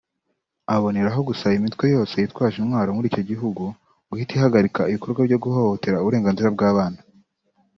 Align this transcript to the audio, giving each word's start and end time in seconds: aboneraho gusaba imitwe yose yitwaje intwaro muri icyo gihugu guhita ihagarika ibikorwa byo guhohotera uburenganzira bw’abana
aboneraho 0.75 1.19
gusaba 1.29 1.53
imitwe 1.59 1.85
yose 1.95 2.13
yitwaje 2.15 2.57
intwaro 2.59 2.89
muri 2.95 3.07
icyo 3.11 3.23
gihugu 3.31 3.63
guhita 4.09 4.33
ihagarika 4.37 4.81
ibikorwa 4.89 5.21
byo 5.27 5.39
guhohotera 5.43 6.01
uburenganzira 6.01 6.49
bw’abana 6.55 6.99